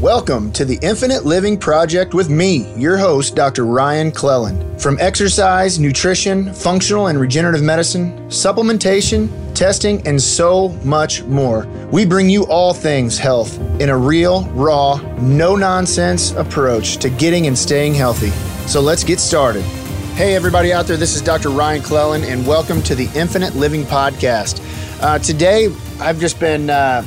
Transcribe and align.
Welcome 0.00 0.50
to 0.52 0.64
the 0.64 0.78
Infinite 0.80 1.26
Living 1.26 1.58
Project 1.58 2.14
with 2.14 2.30
me, 2.30 2.72
your 2.74 2.96
host, 2.96 3.36
Dr. 3.36 3.66
Ryan 3.66 4.10
Cleland. 4.10 4.80
From 4.80 4.96
exercise, 4.98 5.78
nutrition, 5.78 6.54
functional 6.54 7.08
and 7.08 7.20
regenerative 7.20 7.62
medicine, 7.62 8.16
supplementation, 8.30 9.28
testing, 9.54 10.00
and 10.06 10.18
so 10.18 10.70
much 10.84 11.22
more, 11.24 11.66
we 11.92 12.06
bring 12.06 12.30
you 12.30 12.46
all 12.46 12.72
things 12.72 13.18
health 13.18 13.60
in 13.78 13.90
a 13.90 13.96
real, 13.96 14.44
raw, 14.52 14.96
no 15.18 15.54
nonsense 15.54 16.30
approach 16.30 16.96
to 16.96 17.10
getting 17.10 17.46
and 17.46 17.58
staying 17.58 17.92
healthy. 17.92 18.30
So 18.66 18.80
let's 18.80 19.04
get 19.04 19.20
started. 19.20 19.64
Hey, 20.14 20.34
everybody 20.34 20.72
out 20.72 20.86
there, 20.86 20.96
this 20.96 21.14
is 21.14 21.20
Dr. 21.20 21.50
Ryan 21.50 21.82
Cleland, 21.82 22.24
and 22.24 22.46
welcome 22.46 22.80
to 22.84 22.94
the 22.94 23.10
Infinite 23.14 23.54
Living 23.54 23.84
Podcast. 23.84 24.62
Uh, 25.02 25.18
today, 25.18 25.68
I've 26.00 26.18
just 26.18 26.40
been. 26.40 26.70
Uh, 26.70 27.04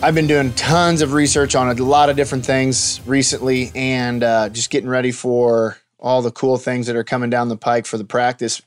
I've 0.00 0.14
been 0.14 0.28
doing 0.28 0.52
tons 0.52 1.02
of 1.02 1.12
research 1.12 1.56
on 1.56 1.68
a 1.68 1.74
lot 1.82 2.08
of 2.08 2.14
different 2.14 2.46
things 2.46 3.00
recently 3.04 3.72
and 3.74 4.22
uh, 4.22 4.48
just 4.48 4.70
getting 4.70 4.88
ready 4.88 5.10
for 5.10 5.76
all 5.98 6.22
the 6.22 6.30
cool 6.30 6.56
things 6.56 6.86
that 6.86 6.94
are 6.94 7.02
coming 7.02 7.30
down 7.30 7.48
the 7.48 7.56
pike 7.56 7.84
for 7.84 7.98
the 7.98 8.04
practice. 8.04 8.62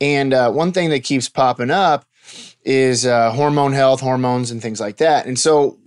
And 0.00 0.34
uh, 0.34 0.50
one 0.50 0.72
thing 0.72 0.90
that 0.90 1.04
keeps 1.04 1.28
popping 1.28 1.70
up 1.70 2.04
is 2.64 3.06
uh, 3.06 3.30
hormone 3.30 3.72
health, 3.72 4.00
hormones, 4.00 4.50
and 4.50 4.60
things 4.60 4.80
like 4.80 4.96
that. 4.96 5.26
And 5.26 5.38
so, 5.38 5.78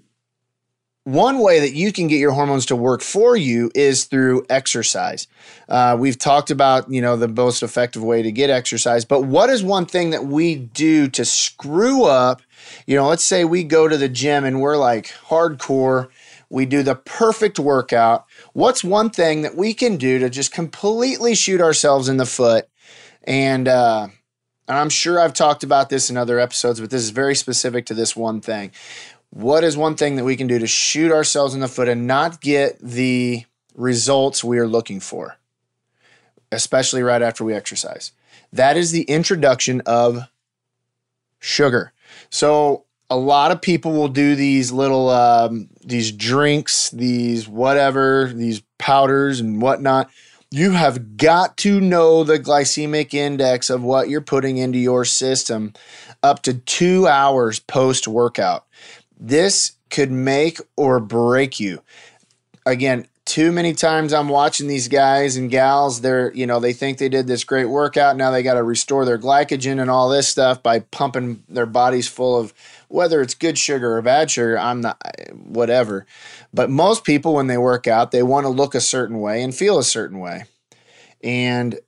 one 1.06 1.40
way 1.40 1.60
that 1.62 1.74
you 1.74 1.92
can 1.92 2.08
get 2.08 2.20
your 2.20 2.32
hormones 2.32 2.66
to 2.68 2.76
work 2.76 3.02
for 3.02 3.38
you 3.38 3.72
is 3.74 4.04
through 4.04 4.46
exercise. 4.50 5.28
Uh, 5.70 5.96
we've 5.98 6.20
talked 6.20 6.52
about 6.52 6.92
you 6.92 7.02
know 7.02 7.16
the 7.16 7.30
most 7.30 7.64
effective 7.64 8.04
way 8.04 8.22
to 8.22 8.32
get 8.32 8.50
exercise, 8.50 9.06
but 9.06 9.22
what 9.22 9.50
is 9.50 9.64
one 9.64 9.86
thing 9.86 10.10
that 10.10 10.26
we 10.26 10.56
do 10.56 11.08
to 11.08 11.24
screw 11.24 12.04
up 12.04 12.42
you 12.86 12.96
know, 12.96 13.08
let's 13.08 13.24
say 13.24 13.46
we 13.46 13.64
go 13.64 13.88
to 13.88 13.98
the 13.98 14.10
gym 14.10 14.44
and 14.44 14.62
we're 14.62 14.78
like 14.78 15.08
hardcore, 15.28 16.10
we 16.50 16.66
do 16.66 16.84
the 16.84 16.96
perfect 16.96 17.60
workout. 17.60 18.26
What's 18.54 18.84
one 18.84 19.10
thing 19.10 19.42
that 19.42 19.56
we 19.56 19.74
can 19.74 19.98
do 19.98 20.20
to 20.20 20.30
just 20.30 20.52
completely 20.52 21.36
shoot 21.36 21.62
ourselves 21.62 22.10
in 22.10 22.18
the 22.18 22.26
foot? 22.26 22.68
And, 23.24 23.68
uh, 23.68 24.08
and 24.68 24.78
I'm 24.78 24.90
sure 24.90 25.20
I've 25.20 25.34
talked 25.34 25.64
about 25.64 25.90
this 25.90 26.10
in 26.10 26.18
other 26.18 26.40
episodes, 26.40 26.80
but 26.80 26.90
this 26.90 27.04
is 27.04 27.12
very 27.12 27.36
specific 27.36 27.86
to 27.88 27.94
this 27.94 28.16
one 28.16 28.42
thing. 28.42 28.72
What 29.30 29.64
is 29.64 29.76
one 29.76 29.96
thing 29.96 30.16
that 30.16 30.24
we 30.24 30.38
can 30.38 30.48
do 30.48 30.60
to 30.60 30.68
shoot 30.68 31.12
ourselves 31.12 31.54
in 31.54 31.60
the 31.60 31.68
foot 31.68 31.90
and 31.90 32.08
not 32.08 32.42
get 32.42 32.80
the 32.80 33.46
results 33.76 34.44
we 34.44 34.60
are 34.60 34.68
looking 34.68 35.00
for, 35.00 35.38
especially 36.52 37.04
right 37.04 37.22
after 37.22 37.44
we 37.44 37.54
exercise? 37.54 38.12
That 38.54 38.78
is 38.78 38.92
the 38.92 39.04
introduction 39.04 39.82
of 39.86 40.30
sugar. 41.40 41.92
So 42.30 42.86
a 43.10 43.18
lot 43.18 43.52
of 43.52 43.62
people 43.62 43.92
will 43.92 44.08
do 44.08 44.36
these 44.36 44.72
little 44.72 45.10
um, 45.10 45.70
these 45.84 46.12
drinks, 46.12 46.90
these 46.92 47.48
whatever, 47.48 48.32
these 48.34 48.62
powders 48.78 49.40
and 49.40 49.62
whatnot. 49.62 50.10
You 50.52 50.72
have 50.72 51.18
got 51.18 51.58
to 51.58 51.82
know 51.82 52.24
the 52.24 52.40
glycemic 52.40 53.14
index 53.14 53.70
of 53.70 53.84
what 53.84 54.10
you're 54.10 54.22
putting 54.22 54.58
into 54.58 54.78
your 54.78 55.04
system 55.04 55.74
up 56.24 56.42
to 56.44 56.54
two 56.54 57.08
hours 57.08 57.60
post 57.60 58.08
workout. 58.08 58.66
This 59.18 59.74
could 59.90 60.12
make 60.12 60.60
or 60.76 61.00
break 61.00 61.60
you. 61.60 61.82
Again, 62.66 63.08
too 63.26 63.52
many 63.52 63.74
times 63.74 64.14
I'm 64.14 64.30
watching 64.30 64.68
these 64.68 64.88
guys 64.88 65.36
and 65.36 65.50
gals, 65.50 66.02
they're, 66.02 66.32
you 66.34 66.46
know, 66.46 66.60
they 66.60 66.74
think 66.74 67.00
they 67.00 67.10
did 67.10 67.26
this 67.26 67.44
great 67.44 67.66
workout. 67.66 68.18
Now 68.18 68.30
they 68.30 68.44
got 68.44 68.54
to 68.54 68.64
restore 68.64 69.04
their 69.04 69.18
glycogen 69.18 69.82
and 69.82 69.90
all 69.90 70.10
this 70.10 70.28
stuff 70.28 70.62
by 70.62 70.80
pumping 70.80 71.44
their 71.50 71.66
bodies 71.66 72.08
full 72.08 72.40
of 72.40 72.54
whether 72.88 73.22
it's 73.22 73.34
good 73.34 73.58
sugar 73.58 73.98
or 73.98 74.02
bad 74.04 74.30
sugar. 74.30 74.60
I'm 74.60 74.82
not, 74.82 75.02
whatever. 75.34 76.06
But 76.54 76.70
most 76.70 77.04
people, 77.04 77.34
when 77.34 77.48
they 77.48 77.58
work 77.58 77.88
out, 77.88 78.12
they 78.12 78.24
want 78.24 78.46
to 78.46 78.50
look 78.50 78.76
a 78.76 78.82
certain 78.82 79.20
way 79.20 79.42
and 79.42 79.56
feel 79.56 79.80
a 79.80 79.84
certain 79.84 80.20
way. 80.20 80.46
And 81.24 81.80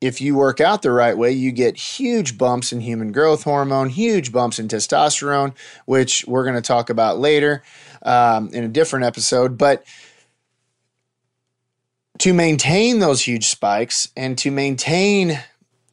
if 0.00 0.20
you 0.20 0.36
work 0.36 0.60
out 0.60 0.82
the 0.82 0.92
right 0.92 1.16
way, 1.16 1.32
you 1.32 1.50
get 1.50 1.76
huge 1.76 2.38
bumps 2.38 2.72
in 2.72 2.80
human 2.80 3.10
growth 3.10 3.42
hormone, 3.44 3.88
huge 3.88 4.30
bumps 4.32 4.58
in 4.58 4.68
testosterone, 4.68 5.54
which 5.86 6.24
we're 6.26 6.44
going 6.44 6.54
to 6.54 6.62
talk 6.62 6.88
about 6.88 7.18
later 7.18 7.62
um, 8.02 8.50
in 8.52 8.62
a 8.62 8.68
different 8.68 9.04
episode. 9.04 9.58
But 9.58 9.84
to 12.18 12.32
maintain 12.32 12.98
those 13.00 13.22
huge 13.22 13.46
spikes 13.46 14.08
and 14.16 14.38
to 14.38 14.50
maintain 14.50 15.40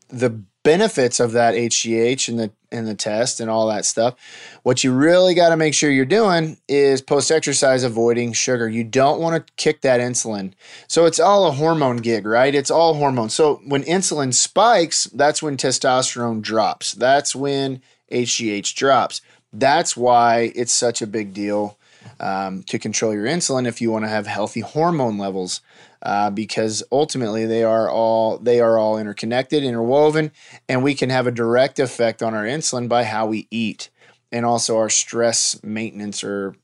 the 0.09 0.41
benefits 0.65 1.19
of 1.19 1.31
that 1.33 1.53
HGH 1.53 2.27
and 2.27 2.39
the 2.39 2.51
and 2.71 2.87
the 2.87 2.95
test 2.95 3.39
and 3.39 3.49
all 3.49 3.67
that 3.67 3.85
stuff, 3.85 4.15
what 4.63 4.83
you 4.83 4.91
really 4.91 5.33
got 5.33 5.49
to 5.49 5.55
make 5.55 5.73
sure 5.73 5.89
you're 5.89 6.03
doing 6.03 6.57
is 6.67 7.01
post 7.01 7.31
exercise 7.31 7.83
avoiding 7.83 8.33
sugar. 8.33 8.67
You 8.67 8.83
don't 8.83 9.21
want 9.21 9.35
to 9.47 9.53
kick 9.53 9.81
that 9.81 10.01
insulin. 10.01 10.51
So 10.87 11.05
it's 11.05 11.19
all 11.19 11.47
a 11.47 11.51
hormone 11.51 11.97
gig, 11.97 12.25
right? 12.25 12.53
It's 12.53 12.71
all 12.71 12.95
hormone. 12.95 13.29
So 13.29 13.61
when 13.65 13.83
insulin 13.83 14.33
spikes, 14.33 15.05
that's 15.05 15.41
when 15.41 15.55
testosterone 15.55 16.41
drops. 16.41 16.91
That's 16.91 17.33
when 17.33 17.81
HGH 18.11 18.75
drops. 18.75 19.21
That's 19.53 19.95
why 19.95 20.51
it's 20.55 20.73
such 20.73 21.01
a 21.01 21.07
big 21.07 21.33
deal 21.33 21.77
um, 22.19 22.63
to 22.63 22.79
control 22.79 23.13
your 23.13 23.25
insulin 23.25 23.67
if 23.67 23.81
you 23.81 23.91
want 23.91 24.05
to 24.05 24.09
have 24.09 24.27
healthy 24.27 24.61
hormone 24.61 25.17
levels 25.17 25.61
uh, 26.01 26.29
because 26.29 26.83
ultimately 26.91 27.45
they 27.45 27.63
are 27.63 27.89
all 27.89 28.37
they 28.37 28.59
are 28.59 28.77
all 28.77 28.97
interconnected, 28.97 29.63
interwoven, 29.63 30.31
and 30.69 30.83
we 30.83 30.93
can 30.93 31.09
have 31.09 31.27
a 31.27 31.31
direct 31.31 31.79
effect 31.79 32.21
on 32.21 32.33
our 32.33 32.45
insulin 32.45 32.87
by 32.87 33.03
how 33.03 33.25
we 33.25 33.47
eat 33.49 33.89
and 34.31 34.45
also 34.45 34.77
our 34.77 34.89
stress 34.89 35.61
maintenance 35.63 36.23
or 36.23 36.55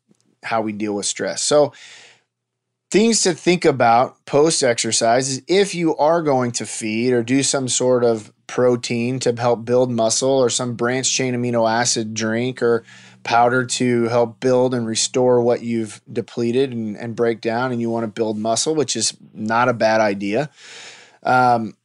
how 0.43 0.61
we 0.61 0.71
deal 0.71 0.93
with 0.93 1.05
stress. 1.05 1.41
So 1.41 1.73
things 2.91 3.21
to 3.21 3.33
think 3.33 3.63
about 3.65 4.23
post 4.25 4.63
exercise 4.63 5.29
is 5.29 5.41
if 5.47 5.73
you 5.73 5.95
are 5.97 6.21
going 6.21 6.51
to 6.51 6.65
feed 6.65 7.13
or 7.13 7.23
do 7.23 7.41
some 7.41 7.67
sort 7.67 8.03
of 8.03 8.31
protein 8.47 9.17
to 9.17 9.33
help 9.33 9.63
build 9.63 9.89
muscle 9.89 10.29
or 10.29 10.49
some 10.49 10.75
branched 10.75 11.13
chain 11.13 11.33
amino 11.33 11.69
acid 11.69 12.13
drink 12.13 12.61
or 12.61 12.83
powder 13.23 13.65
to 13.65 14.03
help 14.07 14.39
build 14.39 14.73
and 14.73 14.85
restore 14.87 15.41
what 15.41 15.61
you've 15.61 16.01
depleted 16.11 16.71
and, 16.71 16.97
and 16.97 17.15
break 17.15 17.41
down, 17.41 17.71
and 17.71 17.81
you 17.81 17.89
want 17.89 18.03
to 18.03 18.07
build 18.07 18.37
muscle, 18.37 18.75
which 18.75 18.95
is 18.95 19.15
not 19.33 19.69
a 19.69 19.73
bad 19.73 20.01
idea. 20.01 20.49
Um, 21.23 21.75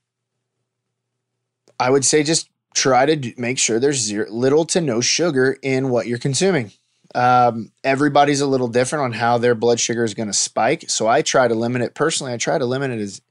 I 1.79 1.91
would 1.91 2.05
say 2.05 2.23
just 2.23 2.49
try 2.75 3.07
to 3.07 3.33
make 3.39 3.59
sure 3.59 3.79
there's 3.79 3.99
zero, 3.99 4.27
little 4.31 4.65
to 4.67 4.81
no 4.81 5.01
sugar 5.01 5.57
in 5.63 5.91
what 5.91 6.07
you're 6.07 6.19
consuming. 6.19 6.73
Um, 7.15 7.73
everybody's 7.85 8.41
a 8.41 8.47
little 8.47 8.69
different 8.69 9.05
on 9.05 9.13
how 9.13 9.39
their 9.39 9.55
blood 9.55 9.81
sugar 9.81 10.05
is 10.05 10.15
going 10.15 10.29
to 10.29 10.35
spike. 10.35 10.91
So 10.91 11.07
I 11.07 11.23
try 11.23 11.49
to 11.49 11.55
limit 11.55 11.83
it 11.83 11.95
personally. 11.95 12.33
I 12.33 12.37
try 12.37 12.59
to 12.59 12.67
limit 12.67 12.91
it 12.91 13.01
as 13.01 13.23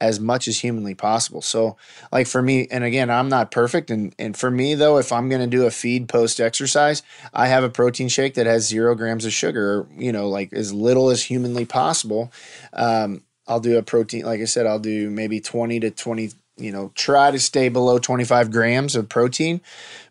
as 0.00 0.20
much 0.20 0.46
as 0.48 0.60
humanly 0.60 0.94
possible. 0.94 1.42
So, 1.42 1.76
like 2.12 2.26
for 2.26 2.42
me, 2.42 2.68
and 2.70 2.84
again, 2.84 3.10
I'm 3.10 3.28
not 3.28 3.50
perfect. 3.50 3.90
And, 3.90 4.14
and 4.18 4.36
for 4.36 4.50
me, 4.50 4.74
though, 4.74 4.98
if 4.98 5.12
I'm 5.12 5.28
going 5.28 5.40
to 5.40 5.46
do 5.46 5.66
a 5.66 5.70
feed 5.70 6.08
post 6.08 6.40
exercise, 6.40 7.02
I 7.32 7.48
have 7.48 7.64
a 7.64 7.70
protein 7.70 8.08
shake 8.08 8.34
that 8.34 8.46
has 8.46 8.66
zero 8.66 8.94
grams 8.94 9.24
of 9.24 9.32
sugar, 9.32 9.86
you 9.96 10.12
know, 10.12 10.28
like 10.28 10.52
as 10.52 10.72
little 10.72 11.10
as 11.10 11.22
humanly 11.22 11.64
possible. 11.64 12.32
Um, 12.72 13.22
I'll 13.46 13.60
do 13.60 13.78
a 13.78 13.82
protein, 13.82 14.24
like 14.24 14.40
I 14.40 14.44
said, 14.44 14.66
I'll 14.66 14.78
do 14.78 15.10
maybe 15.10 15.40
20 15.40 15.80
to 15.80 15.90
20, 15.90 16.30
you 16.58 16.70
know, 16.70 16.92
try 16.94 17.30
to 17.30 17.38
stay 17.38 17.68
below 17.68 17.98
25 17.98 18.50
grams 18.50 18.94
of 18.94 19.08
protein 19.08 19.60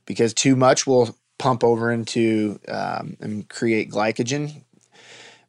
because 0.06 0.34
too 0.34 0.56
much 0.56 0.88
will 0.88 1.16
pump 1.38 1.64
over 1.64 1.92
into 1.92 2.60
um, 2.68 3.16
and 3.20 3.48
create 3.48 3.92
glycogen 3.92 4.64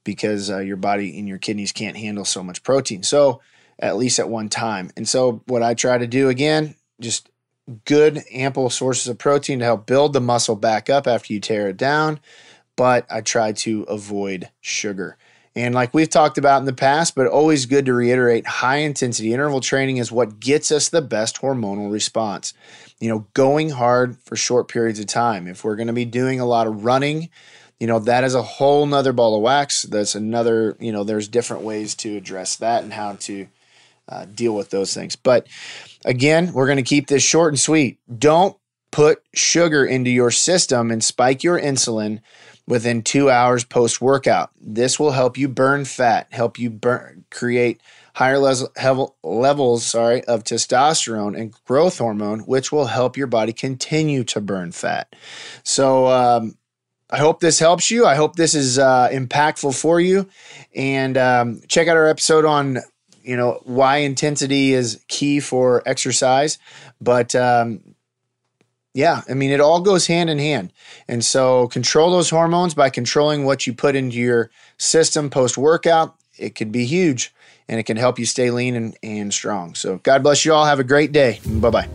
because 0.04 0.50
uh, 0.50 0.58
your 0.58 0.76
body 0.76 1.18
and 1.18 1.26
your 1.28 1.38
kidneys 1.38 1.72
can't 1.72 1.96
handle 1.96 2.24
so 2.24 2.42
much 2.42 2.62
protein. 2.62 3.02
So, 3.02 3.40
at 3.78 3.96
least 3.96 4.18
at 4.18 4.28
one 4.28 4.48
time. 4.48 4.90
And 4.96 5.08
so, 5.08 5.42
what 5.46 5.62
I 5.62 5.74
try 5.74 5.98
to 5.98 6.06
do 6.06 6.28
again, 6.28 6.74
just 7.00 7.28
good, 7.84 8.24
ample 8.32 8.70
sources 8.70 9.08
of 9.08 9.18
protein 9.18 9.58
to 9.58 9.64
help 9.64 9.86
build 9.86 10.12
the 10.12 10.20
muscle 10.20 10.56
back 10.56 10.88
up 10.88 11.06
after 11.06 11.32
you 11.32 11.40
tear 11.40 11.68
it 11.68 11.76
down. 11.76 12.20
But 12.76 13.06
I 13.10 13.20
try 13.20 13.52
to 13.52 13.82
avoid 13.82 14.50
sugar. 14.60 15.16
And 15.56 15.74
like 15.74 15.92
we've 15.92 16.08
talked 16.08 16.38
about 16.38 16.60
in 16.60 16.66
the 16.66 16.72
past, 16.72 17.16
but 17.16 17.26
always 17.26 17.66
good 17.66 17.86
to 17.86 17.92
reiterate 17.92 18.46
high 18.46 18.76
intensity 18.76 19.32
interval 19.32 19.60
training 19.60 19.96
is 19.96 20.12
what 20.12 20.38
gets 20.38 20.70
us 20.70 20.88
the 20.88 21.02
best 21.02 21.40
hormonal 21.40 21.90
response. 21.90 22.54
You 23.00 23.08
know, 23.08 23.26
going 23.34 23.70
hard 23.70 24.16
for 24.18 24.36
short 24.36 24.68
periods 24.68 25.00
of 25.00 25.06
time. 25.06 25.48
If 25.48 25.64
we're 25.64 25.74
going 25.74 25.88
to 25.88 25.92
be 25.92 26.04
doing 26.04 26.38
a 26.38 26.46
lot 26.46 26.68
of 26.68 26.84
running, 26.84 27.30
you 27.80 27.88
know, 27.88 27.98
that 28.00 28.22
is 28.22 28.36
a 28.36 28.42
whole 28.42 28.86
nother 28.86 29.12
ball 29.12 29.34
of 29.34 29.42
wax. 29.42 29.82
That's 29.82 30.14
another, 30.14 30.76
you 30.78 30.92
know, 30.92 31.02
there's 31.02 31.26
different 31.26 31.64
ways 31.64 31.96
to 31.96 32.16
address 32.16 32.54
that 32.56 32.84
and 32.84 32.92
how 32.92 33.14
to 33.20 33.48
uh, 34.08 34.24
deal 34.26 34.54
with 34.54 34.70
those 34.70 34.94
things. 34.94 35.16
But 35.16 35.46
again, 36.04 36.52
we're 36.52 36.66
going 36.66 36.76
to 36.76 36.82
keep 36.82 37.06
this 37.06 37.22
short 37.22 37.52
and 37.52 37.60
sweet. 37.60 37.98
Don't 38.18 38.56
put 38.90 39.22
sugar 39.34 39.84
into 39.84 40.10
your 40.10 40.30
system 40.30 40.90
and 40.90 41.04
spike 41.04 41.44
your 41.44 41.60
insulin 41.60 42.20
within 42.66 43.02
two 43.02 43.30
hours 43.30 43.64
post 43.64 44.00
workout. 44.00 44.50
This 44.60 44.98
will 44.98 45.12
help 45.12 45.38
you 45.38 45.48
burn 45.48 45.84
fat, 45.84 46.28
help 46.30 46.58
you 46.58 46.70
burn, 46.70 47.24
create 47.30 47.80
higher 48.14 48.38
level, 48.38 49.16
levels 49.22 49.86
sorry, 49.86 50.24
of 50.24 50.44
testosterone 50.44 51.38
and 51.38 51.52
growth 51.64 51.98
hormone, 51.98 52.40
which 52.40 52.72
will 52.72 52.86
help 52.86 53.16
your 53.16 53.26
body 53.26 53.52
continue 53.52 54.24
to 54.24 54.40
burn 54.40 54.72
fat. 54.72 55.14
So, 55.64 56.08
um, 56.08 56.56
I 57.10 57.16
hope 57.16 57.40
this 57.40 57.58
helps 57.58 57.90
you. 57.90 58.04
I 58.04 58.16
hope 58.16 58.36
this 58.36 58.54
is 58.54 58.78
uh, 58.78 59.08
impactful 59.10 59.80
for 59.80 59.98
you. 59.98 60.28
And 60.74 61.16
um, 61.16 61.62
check 61.66 61.88
out 61.88 61.96
our 61.96 62.06
episode 62.06 62.44
on 62.44 62.80
you 63.28 63.36
know 63.36 63.60
why 63.64 63.98
intensity 63.98 64.72
is 64.72 65.04
key 65.06 65.38
for 65.38 65.82
exercise. 65.84 66.56
But 66.98 67.34
um, 67.34 67.94
yeah, 68.94 69.20
I 69.28 69.34
mean 69.34 69.50
it 69.50 69.60
all 69.60 69.82
goes 69.82 70.06
hand 70.06 70.30
in 70.30 70.38
hand. 70.38 70.72
And 71.06 71.22
so 71.22 71.68
control 71.68 72.10
those 72.10 72.30
hormones 72.30 72.72
by 72.72 72.88
controlling 72.88 73.44
what 73.44 73.66
you 73.66 73.74
put 73.74 73.94
into 73.94 74.16
your 74.16 74.50
system 74.78 75.28
post 75.28 75.58
workout. 75.58 76.16
It 76.38 76.54
could 76.54 76.72
be 76.72 76.86
huge 76.86 77.34
and 77.68 77.78
it 77.78 77.82
can 77.82 77.98
help 77.98 78.18
you 78.18 78.24
stay 78.24 78.50
lean 78.50 78.74
and, 78.74 78.96
and 79.02 79.32
strong. 79.32 79.74
So 79.74 79.98
God 79.98 80.22
bless 80.22 80.46
you 80.46 80.54
all. 80.54 80.64
Have 80.64 80.80
a 80.80 80.84
great 80.84 81.12
day. 81.12 81.38
Bye 81.46 81.70
bye. 81.70 81.88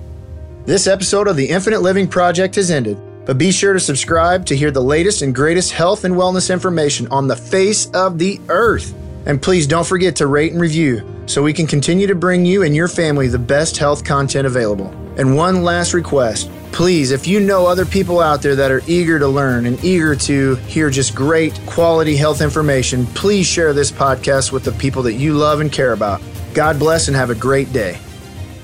This 0.65 0.85
episode 0.85 1.27
of 1.27 1.35
the 1.35 1.49
Infinite 1.49 1.81
Living 1.81 2.07
Project 2.07 2.55
has 2.55 2.69
ended. 2.69 2.99
But 3.25 3.39
be 3.39 3.51
sure 3.51 3.73
to 3.73 3.79
subscribe 3.79 4.45
to 4.47 4.55
hear 4.55 4.69
the 4.69 4.83
latest 4.83 5.23
and 5.23 5.33
greatest 5.33 5.71
health 5.71 6.03
and 6.03 6.13
wellness 6.13 6.53
information 6.53 7.07
on 7.07 7.27
the 7.27 7.35
face 7.35 7.89
of 7.91 8.19
the 8.19 8.39
earth. 8.49 8.93
And 9.25 9.41
please 9.41 9.65
don't 9.65 9.87
forget 9.87 10.17
to 10.17 10.27
rate 10.27 10.51
and 10.51 10.61
review 10.61 11.12
so 11.25 11.41
we 11.41 11.53
can 11.53 11.67
continue 11.67 12.07
to 12.07 12.15
bring 12.15 12.45
you 12.45 12.63
and 12.63 12.75
your 12.75 12.87
family 12.87 13.27
the 13.27 13.39
best 13.39 13.77
health 13.77 14.03
content 14.03 14.47
available. 14.47 14.87
And 15.17 15.35
one 15.35 15.63
last 15.63 15.93
request 15.93 16.49
please, 16.73 17.11
if 17.11 17.27
you 17.27 17.39
know 17.39 17.67
other 17.67 17.85
people 17.85 18.19
out 18.19 18.41
there 18.41 18.55
that 18.55 18.71
are 18.71 18.81
eager 18.87 19.19
to 19.19 19.27
learn 19.27 19.67
and 19.67 19.81
eager 19.85 20.15
to 20.15 20.55
hear 20.55 20.89
just 20.89 21.15
great 21.15 21.57
quality 21.67 22.17
health 22.17 22.41
information, 22.41 23.05
please 23.05 23.45
share 23.45 23.73
this 23.73 23.91
podcast 23.91 24.51
with 24.51 24.63
the 24.63 24.71
people 24.73 25.03
that 25.03 25.13
you 25.13 25.35
love 25.35 25.61
and 25.61 25.71
care 25.71 25.93
about. 25.93 26.19
God 26.53 26.79
bless 26.79 27.07
and 27.07 27.15
have 27.15 27.29
a 27.29 27.35
great 27.35 27.71
day. 27.71 27.99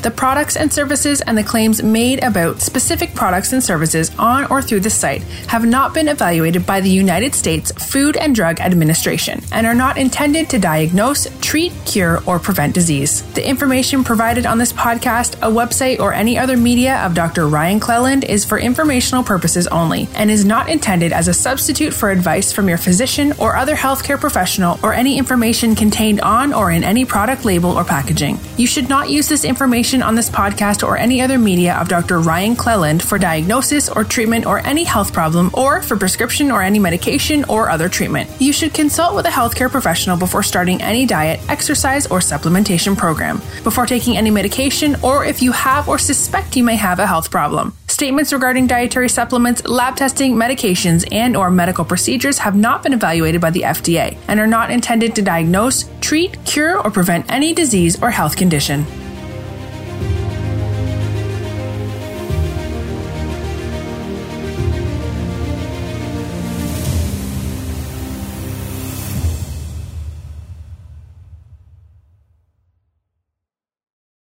The 0.02 0.12
products 0.12 0.56
and 0.56 0.72
services 0.72 1.20
and 1.20 1.38
the 1.38 1.44
claims 1.44 1.84
made 1.84 2.24
about 2.24 2.62
specific 2.62 3.14
products 3.14 3.52
and 3.52 3.62
services 3.62 4.12
on 4.18 4.46
or 4.50 4.62
through 4.62 4.80
the 4.80 4.90
site 4.90 5.24
have 5.48 5.66
not 5.66 5.94
been 5.94 6.08
evaluated 6.08 6.66
by 6.66 6.80
the 6.80 6.90
United 6.90 7.36
States 7.36 7.74
Food 7.74 8.16
and 8.16 8.34
Drug 8.34 8.62
Administration 8.62 9.42
and 9.52 9.68
are 9.68 9.76
not 9.76 9.98
intended 9.98 10.50
to 10.52 10.60
diagnose, 10.60 11.28
treat, 11.42 11.74
cure, 11.86 12.24
or 12.26 12.40
prevent 12.40 12.74
disease. 12.74 13.24
The 13.34 13.46
information 13.46 14.06
provided 14.06 14.46
on 14.46 14.58
this 14.58 14.72
podcast, 14.72 15.36
a 15.40 15.52
website, 15.52 16.00
or 16.00 16.14
any 16.14 16.38
other 16.38 16.56
media 16.56 17.00
of 17.00 17.14
Dr. 17.14 17.50
Ryan 17.50 17.82
Cleland 17.82 18.24
is 18.24 18.46
for 18.46 18.58
informational 18.58 19.26
purposes 19.26 19.68
only 19.68 20.08
and 20.16 20.32
is 20.32 20.46
not 20.46 20.70
intended 20.70 21.12
as 21.12 21.28
a 21.28 21.34
substitute 21.34 21.94
for 21.94 22.10
advice 22.10 22.54
from 22.54 22.70
your 22.70 22.78
physician 22.78 23.34
or 23.38 23.58
other 23.58 23.76
healthcare 23.76 24.20
professional 24.20 24.80
or 24.82 24.94
any 24.94 25.18
information 25.18 25.76
contained 25.76 26.22
on 26.22 26.54
or 26.54 26.72
in 26.72 26.86
any 26.86 27.04
product 27.04 27.44
label 27.44 27.72
or 27.72 27.84
packaging. 27.84 28.40
You 28.56 28.66
should 28.66 28.88
not 28.88 29.10
use 29.10 29.28
this 29.28 29.44
information 29.90 30.08
on 30.08 30.16
this 30.16 30.30
podcast 30.30 30.88
or 30.88 30.98
any 30.98 31.20
other 31.20 31.40
media 31.40 31.76
of 31.76 31.88
Dr. 31.88 32.20
Ryan 32.20 32.56
Cleland 32.56 33.02
for 33.02 33.18
diagnosis 33.18 33.90
or 33.90 34.04
treatment 34.04 34.46
or 34.46 34.60
any 34.60 34.84
health 34.84 35.12
problem 35.12 35.50
or 35.54 35.82
for 35.82 35.98
prescription 35.98 36.52
or 36.52 36.62
any 36.62 36.78
medication 36.78 37.44
or 37.46 37.72
other 37.72 37.90
treatment. 37.90 38.30
You 38.40 38.54
should 38.54 38.74
consult 38.74 39.16
with 39.16 39.26
a 39.26 39.30
healthcare 39.30 39.70
professional 39.70 40.16
before 40.16 40.44
starting 40.44 40.80
any 40.82 41.08
diet, 41.08 41.40
exercise, 41.50 42.06
or 42.06 42.20
supplementation 42.20 42.96
program, 42.96 43.38
before 43.64 43.88
taking 43.88 44.16
any 44.16 44.30
medication, 44.30 44.96
or 45.02 45.26
if 45.26 45.42
you 45.42 45.52
have 45.54 45.88
or 45.88 45.98
suspect 45.98 46.56
you 46.56 46.64
may 46.64 46.76
have 46.76 47.00
a 47.00 47.08
health 47.08 47.32
problem. 47.32 47.74
Statements 47.88 48.32
regarding 48.32 48.68
dietary 48.68 49.10
supplements, 49.10 49.66
lab 49.66 49.96
testing, 49.96 50.36
medications, 50.36 51.04
and 51.12 51.36
or 51.36 51.50
medical 51.50 51.84
procedures 51.84 52.38
have 52.38 52.56
not 52.56 52.84
been 52.84 52.94
evaluated 52.94 53.42
by 53.42 53.50
the 53.50 53.64
FDA 53.64 54.18
and 54.28 54.40
are 54.40 54.48
not 54.48 54.70
intended 54.70 55.16
to 55.16 55.22
diagnose, 55.24 55.90
treat, 56.00 56.38
cure, 56.46 56.78
or 56.80 56.92
prevent 56.92 57.26
any 57.30 57.54
disease 57.54 58.02
or 58.02 58.12
health 58.12 58.38
condition. 58.38 58.86